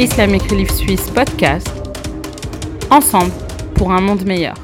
Islamic 0.00 0.42
Relief 0.42 0.70
Suisse 0.70 1.10
podcast. 1.10 1.66
Ensemble 2.88 3.32
pour 3.74 3.90
un 3.90 4.00
monde 4.00 4.24
meilleur. 4.24 4.54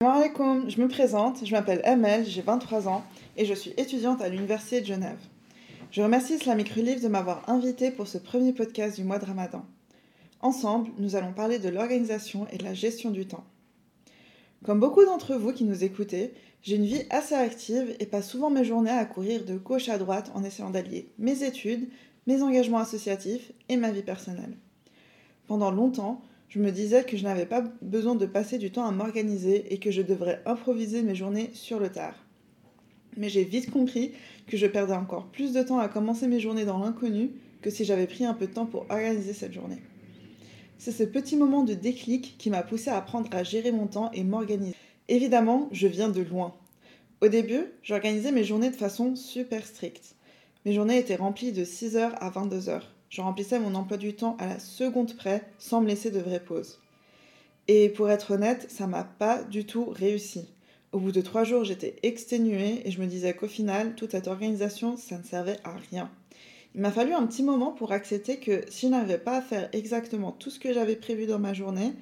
Je 0.00 0.80
me 0.80 0.88
présente, 0.88 1.46
je 1.46 1.52
m'appelle 1.52 1.80
Amel, 1.84 2.26
j'ai 2.26 2.42
23 2.42 2.88
ans 2.88 3.04
et 3.36 3.44
je 3.44 3.54
suis 3.54 3.72
étudiante 3.76 4.20
à 4.20 4.28
l'Université 4.28 4.80
de 4.80 4.86
Genève. 4.86 5.18
Je 5.92 6.02
remercie 6.02 6.34
Islamic 6.34 6.70
Relief 6.70 7.00
de 7.00 7.06
m'avoir 7.06 7.48
invité 7.48 7.92
pour 7.92 8.08
ce 8.08 8.18
premier 8.18 8.52
podcast 8.52 8.96
du 8.96 9.04
mois 9.04 9.20
de 9.20 9.26
Ramadan. 9.26 9.64
Ensemble, 10.40 10.90
nous 10.98 11.14
allons 11.14 11.32
parler 11.32 11.60
de 11.60 11.68
l'organisation 11.68 12.48
et 12.50 12.58
de 12.58 12.64
la 12.64 12.74
gestion 12.74 13.10
du 13.10 13.26
temps. 13.26 13.44
Comme 14.64 14.80
beaucoup 14.80 15.04
d'entre 15.04 15.36
vous 15.36 15.52
qui 15.52 15.62
nous 15.62 15.84
écoutez, 15.84 16.32
j'ai 16.62 16.76
une 16.76 16.86
vie 16.86 17.04
assez 17.10 17.36
active 17.36 17.94
et 18.00 18.06
passe 18.06 18.28
souvent 18.28 18.50
mes 18.50 18.64
journées 18.64 18.90
à 18.90 19.04
courir 19.04 19.44
de 19.44 19.56
gauche 19.56 19.88
à 19.88 19.98
droite 19.98 20.32
en 20.34 20.42
essayant 20.42 20.70
d'allier 20.70 21.12
mes 21.18 21.44
études, 21.44 21.88
mes 22.26 22.42
engagements 22.42 22.78
associatifs 22.78 23.52
et 23.68 23.76
ma 23.76 23.90
vie 23.90 24.02
personnelle. 24.02 24.56
Pendant 25.46 25.70
longtemps, 25.70 26.22
je 26.48 26.58
me 26.58 26.70
disais 26.70 27.04
que 27.04 27.16
je 27.16 27.24
n'avais 27.24 27.46
pas 27.46 27.64
besoin 27.80 28.14
de 28.14 28.26
passer 28.26 28.58
du 28.58 28.70
temps 28.70 28.86
à 28.86 28.92
m'organiser 28.92 29.72
et 29.72 29.78
que 29.78 29.90
je 29.90 30.02
devrais 30.02 30.42
improviser 30.46 31.02
mes 31.02 31.14
journées 31.14 31.50
sur 31.54 31.80
le 31.80 31.90
tard. 31.90 32.14
Mais 33.16 33.28
j'ai 33.28 33.44
vite 33.44 33.70
compris 33.70 34.12
que 34.46 34.56
je 34.56 34.66
perdais 34.66 34.94
encore 34.94 35.26
plus 35.26 35.52
de 35.52 35.62
temps 35.62 35.78
à 35.78 35.88
commencer 35.88 36.26
mes 36.26 36.40
journées 36.40 36.64
dans 36.64 36.78
l'inconnu 36.78 37.30
que 37.60 37.70
si 37.70 37.84
j'avais 37.84 38.06
pris 38.06 38.24
un 38.24 38.34
peu 38.34 38.46
de 38.46 38.52
temps 38.52 38.66
pour 38.66 38.86
organiser 38.90 39.32
cette 39.32 39.52
journée. 39.52 39.82
C'est 40.78 40.92
ce 40.92 41.04
petit 41.04 41.36
moment 41.36 41.62
de 41.62 41.74
déclic 41.74 42.36
qui 42.38 42.50
m'a 42.50 42.62
poussé 42.62 42.90
à 42.90 42.96
apprendre 42.96 43.28
à 43.32 43.44
gérer 43.44 43.72
mon 43.72 43.86
temps 43.86 44.10
et 44.12 44.24
m'organiser. 44.24 44.74
Évidemment, 45.08 45.68
je 45.72 45.86
viens 45.86 46.08
de 46.08 46.22
loin. 46.22 46.54
Au 47.20 47.28
début, 47.28 47.66
j'organisais 47.82 48.32
mes 48.32 48.44
journées 48.44 48.70
de 48.70 48.76
façon 48.76 49.14
super 49.14 49.64
stricte. 49.64 50.16
Mes 50.64 50.74
journées 50.74 50.98
étaient 50.98 51.16
remplies 51.16 51.50
de 51.50 51.64
6h 51.64 52.12
à 52.20 52.30
22h. 52.30 52.82
Je 53.08 53.20
remplissais 53.20 53.58
mon 53.58 53.74
emploi 53.74 53.96
du 53.96 54.14
temps 54.14 54.36
à 54.38 54.46
la 54.46 54.60
seconde 54.60 55.16
près 55.16 55.42
sans 55.58 55.80
me 55.80 55.88
laisser 55.88 56.12
de 56.12 56.20
vraies 56.20 56.38
pauses. 56.38 56.78
Et 57.66 57.88
pour 57.88 58.08
être 58.10 58.34
honnête, 58.34 58.70
ça 58.70 58.86
m'a 58.86 59.02
pas 59.02 59.42
du 59.42 59.66
tout 59.66 59.86
réussi. 59.86 60.46
Au 60.92 61.00
bout 61.00 61.10
de 61.10 61.20
trois 61.20 61.42
jours, 61.42 61.64
j'étais 61.64 61.96
exténuée 62.04 62.86
et 62.86 62.92
je 62.92 63.00
me 63.00 63.06
disais 63.06 63.34
qu'au 63.34 63.48
final, 63.48 63.96
toute 63.96 64.12
cette 64.12 64.28
organisation, 64.28 64.96
ça 64.96 65.18
ne 65.18 65.24
servait 65.24 65.58
à 65.64 65.74
rien. 65.90 66.12
Il 66.76 66.80
m'a 66.80 66.92
fallu 66.92 67.12
un 67.12 67.26
petit 67.26 67.42
moment 67.42 67.72
pour 67.72 67.90
accepter 67.90 68.38
que 68.38 68.64
si 68.68 68.86
je 68.86 68.92
n'arrivais 68.92 69.18
pas 69.18 69.38
à 69.38 69.42
faire 69.42 69.68
exactement 69.72 70.30
tout 70.30 70.50
ce 70.50 70.60
que 70.60 70.72
j'avais 70.72 70.96
prévu 70.96 71.26
dans 71.26 71.40
ma 71.40 71.54
journée, 71.54 71.92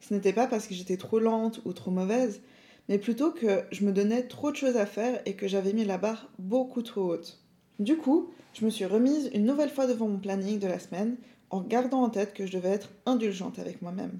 ce 0.00 0.12
n'était 0.12 0.34
pas 0.34 0.46
parce 0.46 0.66
que 0.66 0.74
j'étais 0.74 0.98
trop 0.98 1.20
lente 1.20 1.62
ou 1.64 1.72
trop 1.72 1.90
mauvaise, 1.90 2.42
mais 2.90 2.98
plutôt 2.98 3.30
que 3.30 3.62
je 3.72 3.82
me 3.84 3.92
donnais 3.92 4.24
trop 4.24 4.50
de 4.50 4.56
choses 4.56 4.76
à 4.76 4.84
faire 4.84 5.22
et 5.24 5.36
que 5.36 5.48
j'avais 5.48 5.72
mis 5.72 5.86
la 5.86 5.96
barre 5.96 6.30
beaucoup 6.38 6.82
trop 6.82 7.14
haute. 7.14 7.40
Du 7.80 7.96
coup, 7.96 8.28
je 8.52 8.66
me 8.66 8.70
suis 8.70 8.84
remise 8.84 9.30
une 9.32 9.46
nouvelle 9.46 9.70
fois 9.70 9.86
devant 9.86 10.06
mon 10.06 10.18
planning 10.18 10.58
de 10.58 10.66
la 10.66 10.78
semaine 10.78 11.16
en 11.48 11.62
gardant 11.62 12.02
en 12.02 12.10
tête 12.10 12.34
que 12.34 12.44
je 12.44 12.52
devais 12.52 12.68
être 12.68 12.90
indulgente 13.06 13.58
avec 13.58 13.80
moi-même. 13.80 14.18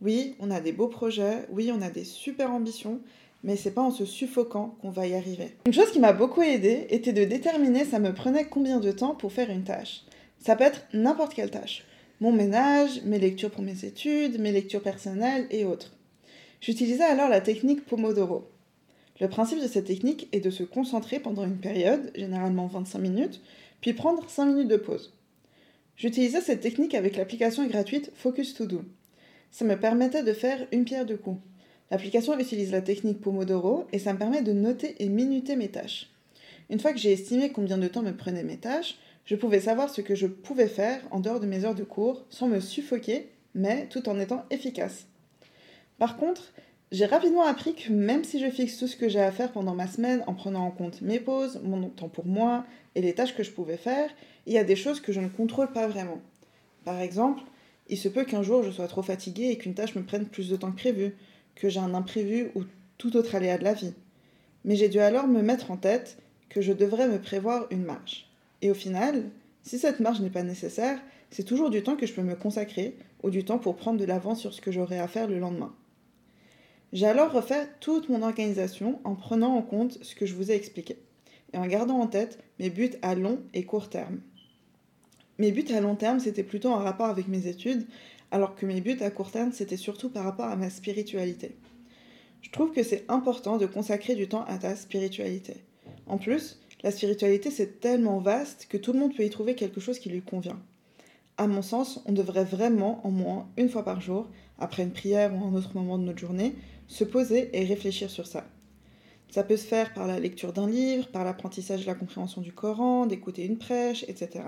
Oui, 0.00 0.34
on 0.40 0.50
a 0.50 0.60
des 0.60 0.72
beaux 0.72 0.88
projets, 0.88 1.46
oui, 1.52 1.70
on 1.72 1.82
a 1.82 1.88
des 1.88 2.02
super 2.02 2.50
ambitions, 2.50 2.98
mais 3.44 3.54
c'est 3.54 3.70
pas 3.70 3.82
en 3.82 3.92
se 3.92 4.04
suffoquant 4.04 4.76
qu'on 4.82 4.90
va 4.90 5.06
y 5.06 5.14
arriver. 5.14 5.54
Une 5.66 5.72
chose 5.72 5.92
qui 5.92 6.00
m'a 6.00 6.12
beaucoup 6.12 6.42
aidée 6.42 6.88
était 6.90 7.12
de 7.12 7.22
déterminer 7.22 7.84
ça 7.84 8.00
me 8.00 8.12
prenait 8.12 8.46
combien 8.46 8.80
de 8.80 8.90
temps 8.90 9.14
pour 9.14 9.32
faire 9.32 9.50
une 9.50 9.62
tâche. 9.62 10.02
Ça 10.44 10.56
peut 10.56 10.64
être 10.64 10.82
n'importe 10.92 11.32
quelle 11.32 11.52
tâche. 11.52 11.84
Mon 12.20 12.32
ménage, 12.32 13.02
mes 13.04 13.20
lectures 13.20 13.52
pour 13.52 13.62
mes 13.62 13.84
études, 13.84 14.40
mes 14.40 14.50
lectures 14.50 14.82
personnelles 14.82 15.46
et 15.52 15.64
autres. 15.64 15.92
J'utilisais 16.60 17.04
alors 17.04 17.28
la 17.28 17.40
technique 17.40 17.86
Pomodoro. 17.86 18.48
Le 19.20 19.28
principe 19.28 19.62
de 19.62 19.66
cette 19.66 19.86
technique 19.86 20.28
est 20.32 20.40
de 20.40 20.50
se 20.50 20.62
concentrer 20.62 21.20
pendant 21.20 21.44
une 21.44 21.56
période, 21.56 22.10
généralement 22.14 22.66
25 22.66 22.98
minutes, 22.98 23.40
puis 23.80 23.94
prendre 23.94 24.28
5 24.28 24.46
minutes 24.46 24.68
de 24.68 24.76
pause. 24.76 25.14
J'utilisais 25.96 26.42
cette 26.42 26.60
technique 26.60 26.94
avec 26.94 27.16
l'application 27.16 27.66
gratuite 27.66 28.12
Focus 28.14 28.54
To 28.54 28.66
Do. 28.66 28.82
Ça 29.50 29.64
me 29.64 29.78
permettait 29.78 30.22
de 30.22 30.34
faire 30.34 30.66
une 30.70 30.84
pierre 30.84 31.06
deux 31.06 31.16
coups. 31.16 31.40
L'application 31.90 32.38
utilise 32.38 32.72
la 32.72 32.82
technique 32.82 33.20
Pomodoro 33.20 33.86
et 33.92 33.98
ça 33.98 34.12
me 34.12 34.18
permet 34.18 34.42
de 34.42 34.52
noter 34.52 34.96
et 35.02 35.08
minuter 35.08 35.56
mes 35.56 35.68
tâches. 35.68 36.10
Une 36.68 36.80
fois 36.80 36.92
que 36.92 36.98
j'ai 36.98 37.12
estimé 37.12 37.50
combien 37.50 37.78
de 37.78 37.88
temps 37.88 38.02
me 38.02 38.14
prenaient 38.14 38.42
mes 38.42 38.58
tâches, 38.58 38.98
je 39.24 39.36
pouvais 39.36 39.60
savoir 39.60 39.88
ce 39.88 40.02
que 40.02 40.14
je 40.14 40.26
pouvais 40.26 40.68
faire 40.68 41.00
en 41.10 41.20
dehors 41.20 41.40
de 41.40 41.46
mes 41.46 41.64
heures 41.64 41.74
de 41.74 41.84
cours 41.84 42.26
sans 42.28 42.48
me 42.48 42.60
suffoquer, 42.60 43.30
mais 43.54 43.86
tout 43.88 44.08
en 44.08 44.18
étant 44.18 44.44
efficace. 44.50 45.06
Par 45.98 46.18
contre, 46.18 46.52
j'ai 46.92 47.06
rapidement 47.06 47.44
appris 47.44 47.74
que 47.74 47.92
même 47.92 48.22
si 48.22 48.38
je 48.38 48.48
fixe 48.48 48.78
tout 48.78 48.86
ce 48.86 48.96
que 48.96 49.08
j'ai 49.08 49.20
à 49.20 49.32
faire 49.32 49.50
pendant 49.50 49.74
ma 49.74 49.88
semaine 49.88 50.22
en 50.28 50.34
prenant 50.34 50.64
en 50.64 50.70
compte 50.70 51.02
mes 51.02 51.18
pauses, 51.18 51.60
mon 51.64 51.88
temps 51.88 52.08
pour 52.08 52.26
moi 52.26 52.64
et 52.94 53.00
les 53.00 53.12
tâches 53.12 53.34
que 53.34 53.42
je 53.42 53.50
pouvais 53.50 53.76
faire, 53.76 54.08
il 54.46 54.52
y 54.52 54.58
a 54.58 54.64
des 54.64 54.76
choses 54.76 55.00
que 55.00 55.12
je 55.12 55.20
ne 55.20 55.28
contrôle 55.28 55.72
pas 55.72 55.88
vraiment. 55.88 56.20
Par 56.84 57.00
exemple, 57.00 57.42
il 57.88 57.98
se 57.98 58.08
peut 58.08 58.24
qu'un 58.24 58.42
jour 58.42 58.62
je 58.62 58.70
sois 58.70 58.86
trop 58.86 59.02
fatiguée 59.02 59.50
et 59.50 59.58
qu'une 59.58 59.74
tâche 59.74 59.96
me 59.96 60.04
prenne 60.04 60.26
plus 60.26 60.48
de 60.48 60.54
temps 60.54 60.70
que 60.70 60.76
prévu, 60.76 61.16
que 61.56 61.68
j'ai 61.68 61.80
un 61.80 61.92
imprévu 61.92 62.52
ou 62.54 62.62
tout 62.98 63.16
autre 63.16 63.34
aléa 63.34 63.58
de 63.58 63.64
la 63.64 63.74
vie. 63.74 63.94
Mais 64.64 64.76
j'ai 64.76 64.88
dû 64.88 65.00
alors 65.00 65.26
me 65.26 65.42
mettre 65.42 65.72
en 65.72 65.76
tête 65.76 66.18
que 66.48 66.60
je 66.60 66.72
devrais 66.72 67.08
me 67.08 67.20
prévoir 67.20 67.66
une 67.70 67.82
marge. 67.82 68.30
Et 68.62 68.70
au 68.70 68.74
final, 68.74 69.24
si 69.62 69.80
cette 69.80 69.98
marge 69.98 70.20
n'est 70.20 70.30
pas 70.30 70.44
nécessaire, 70.44 71.00
c'est 71.30 71.42
toujours 71.42 71.70
du 71.70 71.82
temps 71.82 71.96
que 71.96 72.06
je 72.06 72.14
peux 72.14 72.22
me 72.22 72.36
consacrer 72.36 72.96
ou 73.24 73.30
du 73.30 73.44
temps 73.44 73.58
pour 73.58 73.74
prendre 73.74 73.98
de 73.98 74.04
l'avance 74.04 74.40
sur 74.40 74.54
ce 74.54 74.60
que 74.60 74.70
j'aurai 74.70 75.00
à 75.00 75.08
faire 75.08 75.26
le 75.26 75.40
lendemain. 75.40 75.74
J'ai 76.96 77.04
alors 77.04 77.30
refait 77.30 77.68
toute 77.80 78.08
mon 78.08 78.22
organisation 78.22 79.00
en 79.04 79.16
prenant 79.16 79.54
en 79.54 79.60
compte 79.60 79.98
ce 80.02 80.14
que 80.14 80.24
je 80.24 80.34
vous 80.34 80.50
ai 80.50 80.54
expliqué 80.54 80.96
et 81.52 81.58
en 81.58 81.66
gardant 81.66 81.98
en 81.98 82.06
tête 82.06 82.42
mes 82.58 82.70
buts 82.70 82.94
à 83.02 83.14
long 83.14 83.40
et 83.52 83.64
court 83.64 83.90
terme. 83.90 84.20
Mes 85.36 85.52
buts 85.52 85.66
à 85.74 85.82
long 85.82 85.94
terme, 85.94 86.20
c'était 86.20 86.42
plutôt 86.42 86.70
en 86.70 86.78
rapport 86.78 87.08
avec 87.08 87.28
mes 87.28 87.48
études, 87.48 87.86
alors 88.30 88.54
que 88.54 88.64
mes 88.64 88.80
buts 88.80 88.96
à 89.02 89.10
court 89.10 89.30
terme, 89.30 89.52
c'était 89.52 89.76
surtout 89.76 90.08
par 90.08 90.24
rapport 90.24 90.46
à 90.46 90.56
ma 90.56 90.70
spiritualité. 90.70 91.54
Je 92.40 92.50
trouve 92.50 92.72
que 92.72 92.82
c'est 92.82 93.04
important 93.08 93.58
de 93.58 93.66
consacrer 93.66 94.14
du 94.14 94.26
temps 94.26 94.46
à 94.46 94.56
ta 94.56 94.74
spiritualité. 94.74 95.66
En 96.06 96.16
plus, 96.16 96.62
la 96.82 96.92
spiritualité, 96.92 97.50
c'est 97.50 97.78
tellement 97.78 98.20
vaste 98.20 98.68
que 98.70 98.78
tout 98.78 98.94
le 98.94 99.00
monde 99.00 99.14
peut 99.14 99.24
y 99.26 99.28
trouver 99.28 99.54
quelque 99.54 99.80
chose 99.80 99.98
qui 99.98 100.08
lui 100.08 100.22
convient. 100.22 100.62
À 101.36 101.46
mon 101.46 101.60
sens, 101.60 102.02
on 102.06 102.12
devrait 102.12 102.44
vraiment, 102.44 103.06
en 103.06 103.10
moins 103.10 103.50
une 103.58 103.68
fois 103.68 103.84
par 103.84 104.00
jour, 104.00 104.30
après 104.58 104.82
une 104.82 104.92
prière 104.92 105.34
ou 105.34 105.44
un 105.44 105.52
autre 105.52 105.72
moment 105.74 105.98
de 105.98 106.04
notre 106.04 106.20
journée, 106.20 106.54
se 106.86 107.04
poser 107.04 107.50
et 107.52 107.64
réfléchir 107.64 108.10
sur 108.10 108.26
ça. 108.26 108.46
Ça 109.30 109.42
peut 109.42 109.56
se 109.56 109.66
faire 109.66 109.92
par 109.92 110.06
la 110.06 110.20
lecture 110.20 110.52
d'un 110.52 110.68
livre, 110.68 111.08
par 111.08 111.24
l'apprentissage 111.24 111.82
de 111.82 111.86
la 111.86 111.94
compréhension 111.94 112.40
du 112.40 112.52
Coran, 112.52 113.06
d'écouter 113.06 113.44
une 113.44 113.58
prêche, 113.58 114.04
etc. 114.08 114.44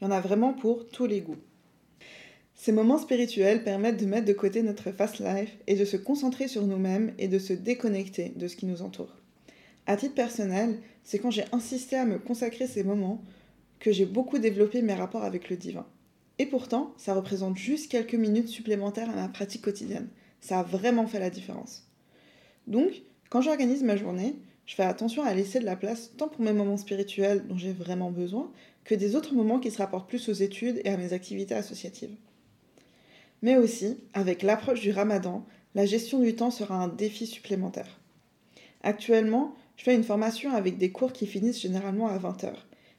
Il 0.00 0.04
y 0.04 0.06
en 0.06 0.10
a 0.10 0.20
vraiment 0.20 0.54
pour 0.54 0.86
tous 0.86 1.06
les 1.06 1.20
goûts. 1.20 1.38
Ces 2.54 2.72
moments 2.72 2.98
spirituels 2.98 3.64
permettent 3.64 4.00
de 4.00 4.06
mettre 4.06 4.26
de 4.26 4.32
côté 4.32 4.62
notre 4.62 4.92
fast 4.92 5.18
life 5.18 5.56
et 5.66 5.74
de 5.74 5.84
se 5.84 5.96
concentrer 5.96 6.48
sur 6.48 6.66
nous-mêmes 6.66 7.12
et 7.18 7.28
de 7.28 7.38
se 7.38 7.52
déconnecter 7.52 8.32
de 8.36 8.48
ce 8.48 8.56
qui 8.56 8.66
nous 8.66 8.82
entoure. 8.82 9.14
À 9.86 9.96
titre 9.96 10.14
personnel, 10.14 10.78
c'est 11.02 11.18
quand 11.18 11.30
j'ai 11.30 11.44
insisté 11.52 11.96
à 11.96 12.06
me 12.06 12.18
consacrer 12.18 12.66
ces 12.66 12.84
moments 12.84 13.22
que 13.80 13.92
j'ai 13.92 14.06
beaucoup 14.06 14.38
développé 14.38 14.80
mes 14.80 14.94
rapports 14.94 15.24
avec 15.24 15.50
le 15.50 15.56
divin. 15.56 15.86
Et 16.38 16.46
pourtant, 16.46 16.94
ça 16.96 17.14
représente 17.14 17.58
juste 17.58 17.90
quelques 17.90 18.14
minutes 18.14 18.48
supplémentaires 18.48 19.10
à 19.10 19.14
ma 19.14 19.28
pratique 19.28 19.62
quotidienne. 19.62 20.08
Ça 20.44 20.60
a 20.60 20.62
vraiment 20.62 21.06
fait 21.06 21.20
la 21.20 21.30
différence. 21.30 21.88
Donc, 22.66 22.90
quand 23.30 23.40
j'organise 23.40 23.82
ma 23.82 23.96
journée, 23.96 24.36
je 24.66 24.74
fais 24.74 24.82
attention 24.82 25.22
à 25.22 25.32
laisser 25.32 25.58
de 25.58 25.64
la 25.64 25.74
place 25.74 26.10
tant 26.18 26.28
pour 26.28 26.42
mes 26.42 26.52
moments 26.52 26.76
spirituels 26.76 27.46
dont 27.46 27.56
j'ai 27.56 27.72
vraiment 27.72 28.10
besoin 28.10 28.52
que 28.84 28.94
des 28.94 29.16
autres 29.16 29.32
moments 29.32 29.58
qui 29.58 29.70
se 29.70 29.78
rapportent 29.78 30.06
plus 30.06 30.28
aux 30.28 30.34
études 30.34 30.82
et 30.84 30.90
à 30.90 30.98
mes 30.98 31.14
activités 31.14 31.54
associatives. 31.54 32.14
Mais 33.40 33.56
aussi, 33.56 33.96
avec 34.12 34.42
l'approche 34.42 34.82
du 34.82 34.90
ramadan, 34.90 35.46
la 35.74 35.86
gestion 35.86 36.18
du 36.18 36.36
temps 36.36 36.50
sera 36.50 36.74
un 36.74 36.88
défi 36.88 37.26
supplémentaire. 37.26 37.98
Actuellement, 38.82 39.54
je 39.78 39.84
fais 39.84 39.94
une 39.94 40.04
formation 40.04 40.52
avec 40.52 40.76
des 40.76 40.92
cours 40.92 41.14
qui 41.14 41.26
finissent 41.26 41.62
généralement 41.62 42.08
à 42.08 42.18
20h, 42.18 42.52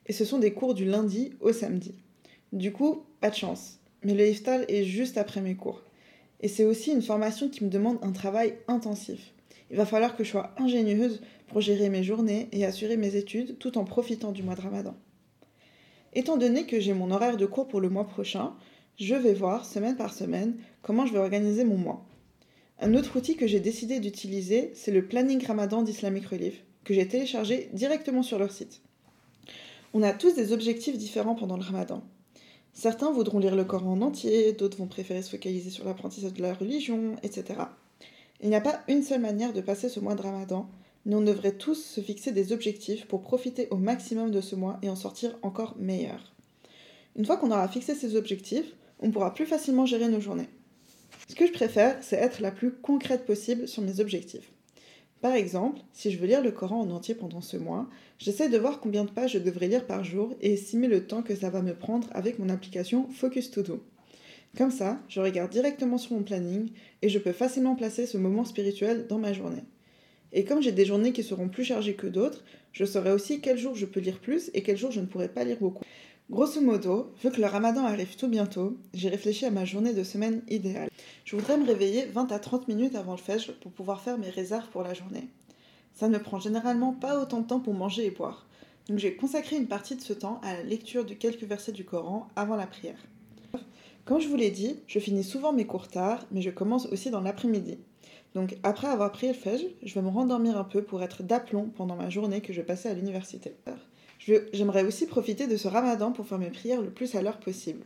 et 0.07 0.13
ce 0.13 0.25
sont 0.25 0.39
des 0.39 0.53
cours 0.53 0.74
du 0.74 0.86
lundi 0.86 1.33
au 1.41 1.53
samedi. 1.53 1.94
Du 2.53 2.71
coup, 2.71 3.03
pas 3.21 3.30
de 3.30 3.36
chance, 3.36 3.77
mais 4.01 4.15
le 4.15 4.27
iftar 4.27 4.62
est 4.68 4.83
juste 4.83 5.19
après 5.19 5.41
mes 5.41 5.56
cours. 5.56 5.83
Et 6.42 6.48
c'est 6.48 6.66
aussi 6.66 6.92
une 6.92 7.02
formation 7.02 7.50
qui 7.50 7.64
me 7.64 7.70
demande 7.70 7.98
un 8.02 8.12
travail 8.12 8.56
intensif. 8.68 9.34
Il 9.72 9.78
va 9.78 9.86
falloir 9.86 10.16
que 10.16 10.24
je 10.24 10.30
sois 10.30 10.54
ingénieuse 10.58 11.22
pour 11.48 11.62
gérer 11.62 11.90
mes 11.90 12.04
journées 12.04 12.50
et 12.52 12.66
assurer 12.66 12.98
mes 12.98 13.16
études 13.16 13.58
tout 13.58 13.78
en 13.78 13.84
profitant 13.84 14.32
du 14.32 14.44
mois 14.44 14.56
de 14.56 14.62
Ramadan. 14.62 14.96
Étant 16.14 16.38
donné 16.38 16.66
que 16.66 16.80
j'ai 16.80 16.94
mon 16.94 17.12
horaire 17.12 17.38
de 17.38 17.46
cours 17.46 17.68
pour 17.68 17.82
le 17.82 17.90
mois 17.90 18.08
prochain, 18.08 18.54
je 18.98 19.16
vais 19.16 19.34
voir 19.34 19.66
semaine 19.66 19.98
par 19.98 20.14
semaine 20.14 20.56
comment 20.82 21.06
je 21.06 21.14
vais 21.14 21.20
organiser 21.20 21.66
mon 21.66 21.78
mois. 21.78 22.06
Un 22.80 22.94
autre 22.94 23.18
outil 23.18 23.36
que 23.36 23.48
j'ai 23.48 23.60
décidé 23.60 24.00
d'utiliser, 24.00 24.72
c'est 24.76 24.92
le 24.92 25.06
planning 25.06 25.46
Ramadan 25.46 25.82
d'Islamic 25.82 26.26
Relief, 26.28 26.64
que 26.84 26.94
j'ai 26.94 27.08
téléchargé 27.08 27.70
directement 27.74 28.24
sur 28.24 28.40
leur 28.40 28.52
site. 28.52 28.82
On 29.94 30.04
a 30.04 30.12
tous 30.12 30.36
des 30.36 30.52
objectifs 30.52 30.98
différents 30.98 31.36
pendant 31.36 31.58
le 31.58 31.64
Ramadan. 31.64 32.04
Certains 32.75 33.10
voudront 33.10 33.39
lire 33.39 33.56
le 33.56 33.63
Coran 33.63 33.94
en 33.94 34.01
entier, 34.01 34.51
d'autres 34.51 34.77
vont 34.77 34.88
préférer 34.88 35.22
se 35.22 35.30
focaliser 35.30 35.69
sur 35.69 35.86
l'apprentissage 35.86 36.33
de 36.33 36.42
la 36.42 36.54
religion, 36.54 37.16
etc. 37.24 37.62
Il 38.42 38.50
n'y 38.50 38.56
a 38.56 38.62
pas 38.62 38.81
une 38.89 39.01
seule 39.01 39.22
manière 39.22 39.54
de 39.54 39.62
passer 39.62 39.88
ce 39.88 40.01
mois 40.01 40.13
de 40.13 40.22
ramadan, 40.22 40.69
mais 41.06 41.16
on 41.16 41.22
devrait 41.22 41.54
tous 41.54 41.81
se 41.81 42.01
fixer 42.01 42.33
des 42.33 42.51
objectifs 42.51 43.07
pour 43.07 43.22
profiter 43.22 43.69
au 43.72 43.77
maximum 43.77 44.30
de 44.30 44.42
ce 44.42 44.56
mois 44.56 44.77
et 44.81 44.89
en 44.89 44.98
sortir 44.98 45.38
encore 45.42 45.77
meilleur. 45.80 46.36
Une 47.16 47.25
fois 47.25 47.38
qu'on 47.38 47.51
aura 47.51 47.69
fixé 47.69 47.95
ces 47.95 48.18
objectifs, 48.18 48.75
on 49.00 49.10
pourra 49.10 49.33
plus 49.33 49.45
facilement 49.45 49.86
gérer 49.86 50.10
nos 50.10 50.19
journées. 50.19 50.50
Ce 51.30 51.36
que 51.36 51.48
je 51.48 51.54
préfère, 51.54 51.98
c'est 52.01 52.18
être 52.18 52.42
la 52.42 52.51
plus 52.51 52.74
concrète 52.74 53.25
possible 53.25 53.69
sur 53.69 53.83
mes 53.83 54.01
objectifs. 54.01 54.51
Par 55.25 55.33
exemple, 55.33 55.80
si 55.92 56.12
je 56.12 56.19
veux 56.19 56.27
lire 56.27 56.44
le 56.44 56.51
Coran 56.51 56.81
en 56.81 56.92
entier 56.92 57.16
pendant 57.16 57.42
ce 57.42 57.57
mois, 57.57 57.89
j'essaie 58.19 58.48
de 58.48 58.60
voir 58.60 58.80
combien 58.80 59.06
de 59.06 59.10
pages 59.10 59.33
je 59.33 59.39
devrais 59.39 59.68
lire 59.68 59.88
par 59.88 60.04
jour 60.04 60.36
et 60.39 60.54
estimer 60.54 60.88
le 60.88 61.07
temps 61.07 61.24
que 61.24 61.33
ça 61.33 61.50
va 61.50 61.63
me 61.63 61.74
prendre 61.74 62.07
avec 62.12 62.38
mon 62.38 62.48
application 62.48 63.10
Focus 63.10 63.50
To 63.50 63.63
Do. 63.63 63.83
Comme 64.56 64.69
ça, 64.69 65.00
je 65.10 65.19
regarde 65.19 65.50
directement 65.50 65.98
sur 65.98 66.13
mon 66.13 66.22
planning 66.22 66.69
et 67.01 67.10
je 67.10 67.18
peux 67.18 67.31
facilement 67.31 67.74
placer 67.74 68.06
ce 68.06 68.19
moment 68.19 68.45
spirituel 68.45 69.07
dans 69.07 69.18
ma 69.18 69.33
journée. 69.33 69.63
Et 70.31 70.44
comme 70.44 70.62
j'ai 70.62 70.72
des 70.72 70.86
journées 70.86 71.12
qui 71.12 71.24
seront 71.24 71.50
plus 71.50 71.63
chargées 71.63 71.95
que 71.95 72.06
d'autres, 72.06 72.44
je 72.72 72.86
saurai 72.86 73.12
aussi 73.12 73.42
quel 73.42 73.57
jour 73.57 73.74
je 73.74 73.88
peux 73.88 74.01
lire 74.01 74.19
plus 74.19 74.51
et 74.54 74.62
quel 74.62 74.77
jour 74.77 74.92
je 74.92 75.00
ne 75.00 75.07
pourrai 75.07 75.30
pas 75.30 75.44
lire 75.44 75.57
beaucoup. 75.60 75.83
Grosso 76.27 76.60
modo, 76.60 77.13
vu 77.22 77.30
que 77.30 77.39
le 77.39 77.45
ramadan 77.45 77.86
arrive 77.86 78.16
tout 78.16 78.27
bientôt, 78.27 78.75
j'ai 78.95 79.10
réfléchi 79.10 79.45
à 79.45 79.51
ma 79.51 79.63
journée 79.63 79.94
de 79.94 80.04
semaine 80.04 80.42
idéale. 80.50 80.89
Je 81.24 81.36
voudrais 81.36 81.56
me 81.56 81.68
réveiller 81.68 82.07
20 82.07 82.31
à 82.31 82.39
30 82.39 82.68
minutes 82.68 82.95
avant 82.95 83.12
le 83.12 83.19
fajr 83.19 83.54
pour 83.60 83.72
pouvoir 83.72 84.01
faire 84.01 84.18
mes 84.18 84.31
réserves 84.31 84.68
pour 84.69 84.81
la 84.81 84.95
journée. 84.95 85.30
Ça 85.94 86.10
ne 86.10 86.18
prend 86.18 86.39
généralement 86.39 86.94
pas 86.94 87.22
autant 87.22 87.42
de 87.42 87.45
temps 87.45 87.60
pour 87.60 87.75
manger 87.75 88.07
et 88.07 88.10
boire. 88.10 88.48
Donc 88.89 88.98
j'ai 88.98 89.16
consacré 89.16 89.56
une 89.56 89.68
partie 89.68 89.95
de 89.95 90.01
ce 90.01 90.13
temps 90.13 90.42
à 90.42 90.54
la 90.54 90.63
lecture 90.63 91.06
de 91.06 91.13
quelques 91.13 91.44
versets 91.44 91.74
du 91.74 91.86
Coran 91.86 92.27
avant 92.36 92.56
la 92.56 92.66
prière. 92.66 92.98
Comme 94.04 94.19
je 94.19 94.27
vous 94.27 94.36
l'ai 94.36 94.50
dit, 94.50 94.77
je 94.88 94.98
finis 94.98 95.24
souvent 95.24 95.54
mes 95.54 95.68
cours 95.68 95.89
tard, 95.89 96.25
mais 96.31 96.42
je 96.42 96.50
commence 96.50 96.88
aussi 96.88 97.12
dans 97.12 97.22
l'après-midi. 97.22 97.77
Donc 98.33 98.57
après 98.63 98.88
avoir 98.88 99.12
pris 99.12 99.27
le 99.27 99.33
fajr, 99.36 99.68
je 99.83 99.94
vais 99.94 100.01
me 100.01 100.10
rendormir 100.10 100.57
un 100.57 100.63
peu 100.63 100.81
pour 100.81 101.04
être 101.04 101.22
d'aplomb 101.22 101.69
pendant 101.75 101.95
ma 101.95 102.10
journée 102.10 102.42
que 102.42 102.51
je 102.51 102.63
passais 102.63 102.89
à 102.89 102.95
l'université. 102.95 103.54
J'aimerais 104.54 104.83
aussi 104.83 105.06
profiter 105.06 105.45
de 105.45 105.56
ce 105.56 105.68
ramadan 105.68 106.12
pour 106.12 106.25
faire 106.25 106.39
mes 106.39 106.50
prières 106.50 106.81
le 106.81 106.89
plus 106.89 107.13
à 107.13 107.22
l'heure 107.22 107.39
possible. 107.39 107.86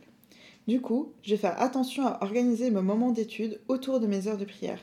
Du 0.66 0.80
coup, 0.80 1.12
je 1.22 1.34
vais 1.34 1.48
attention 1.48 2.06
à 2.06 2.18
organiser 2.22 2.70
mes 2.70 2.80
moments 2.80 3.10
d'études 3.10 3.60
autour 3.68 4.00
de 4.00 4.06
mes 4.06 4.26
heures 4.26 4.38
de 4.38 4.46
prière. 4.46 4.80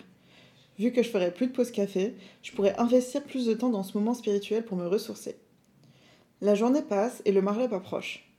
Vu 0.77 0.92
que 0.92 1.01
je 1.01 1.09
ferai 1.09 1.33
plus 1.33 1.48
de 1.48 1.54
pause 1.54 1.71
café, 1.71 2.13
je 2.44 2.51
pourrais 2.51 2.77
investir 2.77 3.24
plus 3.24 3.48
de 3.48 3.56
temps 3.56 3.71
dans 3.71 3.81
ce 3.81 3.98
moment 3.98 4.13
spirituel 4.13 4.65
pour 4.65 4.77
me 4.77 4.86
ressourcer. 4.86 5.38
La 6.42 6.54
journée 6.54 6.83
passe 6.83 7.24
et 7.25 7.31
le 7.31 7.42
mariage 7.42 7.74
approche. 7.74 8.30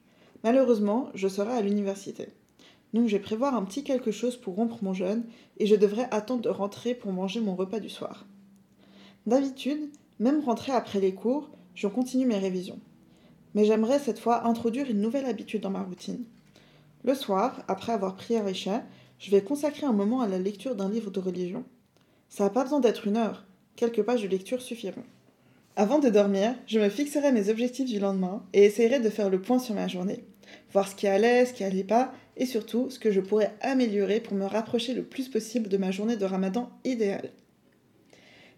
Malheureusement, 0.44 1.09
je 1.15 1.26
serai 1.26 1.53
à 1.53 1.62
l'université. 1.62 2.29
Donc 2.94 3.09
je 3.09 3.17
vais 3.17 3.23
prévoir 3.23 3.56
un 3.56 3.65
petit 3.65 3.82
quelque 3.82 4.12
chose 4.12 4.37
pour 4.37 4.55
rompre 4.55 4.79
mon 4.82 4.94
jeûne 4.94 5.25
et 5.56 5.67
je 5.67 5.75
devrais 5.75 6.06
attendre 6.12 6.43
de 6.43 6.49
rentrer 6.49 6.94
pour 6.94 7.12
manger 7.12 7.41
mon 7.41 7.56
repas 7.56 7.81
du 7.81 7.88
soir. 7.88 8.26
D'habitude, 9.26 9.91
même 10.20 10.41
rentré 10.41 10.70
après 10.70 11.00
les 11.00 11.15
cours, 11.15 11.50
je 11.75 11.88
continue 11.88 12.26
mes 12.26 12.38
révisions 12.38 12.79
mais 13.55 13.65
j'aimerais 13.65 13.99
cette 13.99 14.19
fois 14.19 14.47
introduire 14.47 14.91
une 14.91 15.00
nouvelle 15.00 15.27
habitude 15.27 15.62
dans 15.62 15.71
ma 15.71 15.83
routine. 15.83 16.25
Le 17.05 17.15
soir, 17.15 17.62
après 17.69 17.93
avoir 17.93 18.17
prié 18.17 18.41
Richet, 18.41 18.83
je 19.19 19.31
vais 19.31 19.43
consacrer 19.43 19.87
un 19.87 19.93
moment 19.93 20.21
à 20.21 20.29
la 20.29 20.39
lecture 20.39 20.75
d'un 20.75 20.89
livre 20.89 21.11
de 21.11 21.21
religion. 21.21 21.65
Ça 22.29 22.45
n'a 22.45 22.50
pas 22.50 22.65
besoin 22.65 22.81
d'être 22.81 23.06
une 23.06 23.17
heure, 23.17 23.45
quelques 23.77 24.03
pages 24.03 24.23
de 24.23 24.29
lecture 24.29 24.62
suffiront. 24.62 25.05
Avant 25.77 26.00
de 26.00 26.09
dormir, 26.09 26.55
je 26.67 26.81
me 26.81 26.89
fixerai 26.89 27.31
mes 27.31 27.50
objectifs 27.50 27.89
du 27.89 28.00
lendemain 28.00 28.43
et 28.53 28.65
essaierai 28.65 28.99
de 29.00 29.11
faire 29.11 29.31
le 29.31 29.41
point 29.41 29.61
sur 29.61 29.75
ma 29.75 29.87
journée, 29.87 30.25
voir 30.73 30.89
ce 30.89 30.97
qui 30.97 31.06
allait, 31.06 31.47
ce 31.47 31.53
qui 31.53 31.62
allait 31.62 31.85
pas, 31.85 32.12
et 32.37 32.47
surtout 32.47 32.91
ce 32.91 32.99
que 32.99 33.12
je 33.12 33.21
pourrais 33.21 33.55
améliorer 33.61 34.21
pour 34.21 34.37
me 34.37 34.44
rapprocher 34.44 34.94
le 34.94 35.05
plus 35.05 35.29
possible 35.29 35.69
de 35.69 35.77
ma 35.77 35.91
journée 35.91 36.17
de 36.17 36.25
ramadan 36.25 36.71
idéale. 36.85 37.31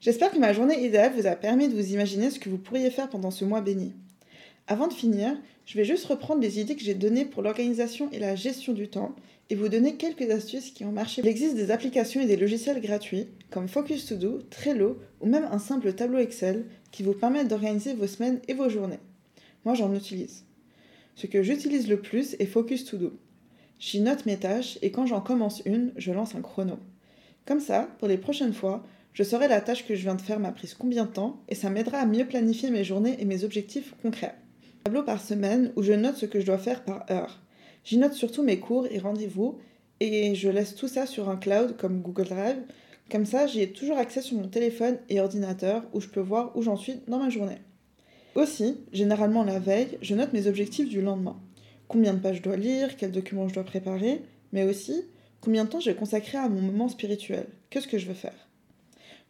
J'espère 0.01 0.31
que 0.31 0.39
ma 0.39 0.55
journée 0.55 0.83
idéale 0.83 1.13
vous 1.15 1.27
a 1.27 1.37
permis 1.37 1.69
de 1.69 1.75
vous 1.75 1.93
imaginer 1.93 2.31
ce 2.31 2.39
que 2.39 2.49
vous 2.49 2.57
pourriez 2.57 2.91
faire 2.91 3.11
pendant 3.11 3.31
ce 3.31 3.45
mois 3.45 3.61
béni. 3.61 3.95
Avant 4.71 4.87
de 4.87 4.95
finir, 4.95 5.37
je 5.67 5.77
vais 5.77 5.85
juste 5.85 6.07
reprendre 6.07 6.41
les 6.41 6.61
idées 6.61 6.77
que 6.77 6.85
j'ai 6.85 6.95
données 6.95 7.25
pour 7.25 7.43
l'organisation 7.43 8.09
et 8.13 8.21
la 8.21 8.37
gestion 8.37 8.73
du 8.73 8.87
temps 8.87 9.17
et 9.49 9.57
vous 9.57 9.69
donner 9.69 9.97
quelques 9.97 10.31
astuces 10.31 10.71
qui 10.71 10.85
ont 10.85 10.93
marché. 10.93 11.23
Il 11.23 11.29
existe 11.29 11.57
des 11.57 11.73
applications 11.73 12.21
et 12.21 12.27
des 12.27 12.37
logiciels 12.37 12.81
gratuits 12.81 13.27
comme 13.51 13.67
Focus 13.67 14.07
To 14.07 14.15
Do, 14.15 14.39
Trello 14.49 15.01
ou 15.21 15.27
même 15.27 15.49
un 15.51 15.59
simple 15.59 15.93
tableau 15.93 16.19
Excel 16.19 16.67
qui 16.93 17.03
vous 17.03 17.15
permettent 17.15 17.49
d'organiser 17.49 17.95
vos 17.95 18.07
semaines 18.07 18.39
et 18.47 18.55
vos 18.55 18.69
journées. 18.69 19.01
Moi, 19.65 19.75
j'en 19.75 19.93
utilise. 19.93 20.45
Ce 21.17 21.27
que 21.27 21.43
j'utilise 21.43 21.89
le 21.89 22.01
plus 22.01 22.37
est 22.39 22.47
Focus 22.47 22.85
To 22.85 22.97
Do. 22.97 23.13
J'y 23.81 24.01
note 24.01 24.25
mes 24.25 24.37
tâches 24.37 24.79
et 24.83 24.93
quand 24.93 25.05
j'en 25.05 25.21
commence 25.21 25.63
une, 25.65 25.93
je 25.97 26.13
lance 26.13 26.37
un 26.37 26.43
chrono. 26.43 26.79
Comme 27.45 27.59
ça, 27.59 27.89
pour 27.99 28.07
les 28.07 28.19
prochaines 28.19 28.55
fois, 28.55 28.87
je 29.15 29.25
saurai 29.25 29.49
la 29.49 29.63
tâche 29.63 29.85
que 29.85 29.97
je 29.97 30.03
viens 30.03 30.15
de 30.15 30.23
faire 30.23 30.39
m'a 30.39 30.53
prise 30.53 30.75
combien 30.75 31.07
de 31.07 31.11
temps 31.11 31.43
et 31.49 31.57
ça 31.57 31.71
m'aidera 31.71 31.99
à 31.99 32.07
mieux 32.07 32.29
planifier 32.29 32.71
mes 32.71 32.85
journées 32.85 33.17
et 33.19 33.25
mes 33.25 33.43
objectifs 33.43 33.97
concrets 34.01 34.37
tableau 34.85 35.03
par 35.03 35.21
semaine 35.21 35.73
où 35.77 35.83
je 35.83 35.93
note 35.93 36.17
ce 36.17 36.27
que 36.27 36.41
je 36.41 36.47
dois 36.47 36.59
faire 36.59 36.85
par 36.85 37.05
heure. 37.11 37.41
J'y 37.85 37.99
note 37.99 38.15
surtout 38.15 38.43
mes 38.43 38.59
cours 38.59 38.87
et 38.91 38.99
rendez-vous 38.99 39.59
et 40.01 40.35
je 40.35 40.49
laisse 40.49 40.75
tout 40.75 40.89
ça 40.89 41.07
sur 41.07 41.29
un 41.29 41.37
cloud 41.37 41.77
comme 41.77 42.03
Google 42.03 42.29
Drive. 42.29 42.59
Comme 43.11 43.27
ça, 43.27 43.47
j'y 43.47 43.61
ai 43.61 43.73
toujours 43.73 43.99
accès 43.99 44.23
sur 44.23 44.37
mon 44.37 44.49
téléphone 44.49 44.99
et 45.09 45.21
ordinateur 45.21 45.83
où 45.93 46.01
je 46.01 46.09
peux 46.09 46.21
voir 46.21 46.57
où 46.57 46.63
j'en 46.63 46.77
suis 46.77 47.01
dans 47.09 47.19
ma 47.19 47.31
journée. 47.31 47.59
Aussi, 48.35 48.79
généralement 48.93 49.43
la 49.43 49.59
veille, 49.59 49.99
je 50.03 50.15
note 50.15 50.33
mes 50.33 50.47
objectifs 50.47 50.89
du 50.89 51.03
lendemain. 51.03 51.41
Combien 51.89 52.15
de 52.15 52.21
pages 52.21 52.37
je 52.37 52.43
dois 52.43 52.57
lire, 52.57 52.97
quels 52.97 53.11
documents 53.11 53.49
je 53.49 53.55
dois 53.55 53.65
préparer, 53.65 54.23
mais 54.53 54.63
aussi 54.65 55.03
combien 55.41 55.65
de 55.65 55.71
temps 55.71 55.81
je 55.81 55.91
vais 55.91 55.97
consacrer 55.97 56.39
à 56.39 56.49
mon 56.49 56.61
moment 56.61 56.89
spirituel, 56.89 57.47
qu'est-ce 57.71 57.89
que 57.89 57.99
je 57.99 58.07
veux 58.07 58.15
faire. 58.15 58.50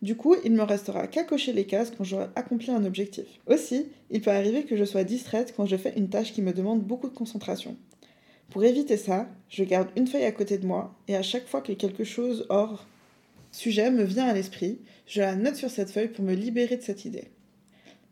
Du 0.02 0.16
coup, 0.16 0.34
il 0.44 0.52
me 0.52 0.62
restera 0.62 1.06
qu'à 1.06 1.24
cocher 1.24 1.52
les 1.52 1.66
cases 1.66 1.90
quand 1.90 2.04
j'aurai 2.04 2.28
accompli 2.34 2.70
un 2.70 2.86
objectif. 2.86 3.26
Aussi, 3.46 3.86
il 4.10 4.22
peut 4.22 4.30
arriver 4.30 4.64
que 4.64 4.76
je 4.76 4.84
sois 4.84 5.04
distraite 5.04 5.52
quand 5.54 5.66
je 5.66 5.76
fais 5.76 5.92
une 5.96 6.08
tâche 6.08 6.32
qui 6.32 6.40
me 6.40 6.54
demande 6.54 6.82
beaucoup 6.82 7.08
de 7.08 7.14
concentration. 7.14 7.76
Pour 8.48 8.64
éviter 8.64 8.96
ça, 8.96 9.28
je 9.48 9.62
garde 9.62 9.90
une 9.96 10.06
feuille 10.06 10.24
à 10.24 10.32
côté 10.32 10.56
de 10.56 10.66
moi 10.66 10.94
et 11.06 11.16
à 11.16 11.22
chaque 11.22 11.46
fois 11.46 11.60
que 11.60 11.72
quelque 11.72 12.04
chose 12.04 12.46
hors 12.48 12.86
sujet 13.52 13.90
me 13.90 14.04
vient 14.04 14.26
à 14.26 14.32
l'esprit, 14.32 14.78
je 15.06 15.20
la 15.20 15.36
note 15.36 15.56
sur 15.56 15.70
cette 15.70 15.90
feuille 15.90 16.08
pour 16.08 16.24
me 16.24 16.34
libérer 16.34 16.76
de 16.76 16.82
cette 16.82 17.04
idée. 17.04 17.28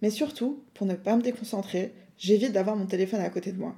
Mais 0.03 0.11
surtout, 0.11 0.63
pour 0.75 0.87
ne 0.87 0.95
pas 0.95 1.17
me 1.17 1.23
déconcentrer, 1.23 1.93
j'évite 2.19 2.53
d'avoir 2.53 2.77
mon 2.77 2.87
téléphone 2.87 3.21
à 3.21 3.31
côté 3.31 3.51
de 3.53 3.59
moi. 3.59 3.75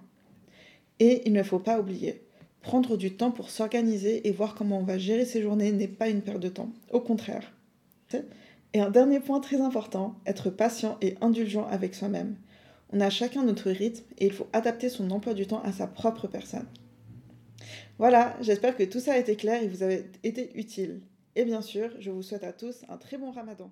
Et 0.98 1.22
il 1.26 1.32
ne 1.32 1.42
faut 1.42 1.58
pas 1.58 1.80
oublier, 1.80 2.22
prendre 2.60 2.96
du 2.96 3.14
temps 3.14 3.30
pour 3.30 3.50
s'organiser 3.50 4.26
et 4.28 4.32
voir 4.32 4.54
comment 4.54 4.80
on 4.80 4.84
va 4.84 4.98
gérer 4.98 5.24
ses 5.24 5.42
journées 5.42 5.72
n'est 5.72 5.88
pas 5.88 6.08
une 6.08 6.22
perte 6.22 6.40
de 6.40 6.48
temps. 6.48 6.72
Au 6.90 7.00
contraire, 7.00 7.52
et 8.72 8.80
un 8.80 8.90
dernier 8.90 9.20
point 9.20 9.40
très 9.40 9.60
important, 9.60 10.14
être 10.26 10.50
patient 10.50 10.96
et 11.00 11.16
indulgent 11.20 11.66
avec 11.66 11.94
soi-même. 11.94 12.36
On 12.92 13.00
a 13.00 13.10
chacun 13.10 13.44
notre 13.44 13.70
rythme 13.70 14.04
et 14.18 14.26
il 14.26 14.32
faut 14.32 14.48
adapter 14.52 14.88
son 14.88 15.10
emploi 15.10 15.34
du 15.34 15.46
temps 15.46 15.62
à 15.62 15.72
sa 15.72 15.86
propre 15.86 16.26
personne. 16.26 16.66
Voilà, 17.98 18.36
j'espère 18.40 18.76
que 18.76 18.84
tout 18.84 19.00
ça 19.00 19.12
a 19.12 19.18
été 19.18 19.36
clair 19.36 19.62
et 19.62 19.68
vous 19.68 19.82
avez 19.82 20.10
été 20.24 20.50
utile. 20.58 21.00
Et 21.36 21.44
bien 21.44 21.62
sûr, 21.62 21.90
je 22.00 22.10
vous 22.10 22.22
souhaite 22.22 22.44
à 22.44 22.52
tous 22.52 22.82
un 22.88 22.96
très 22.96 23.18
bon 23.18 23.30
ramadan. 23.30 23.70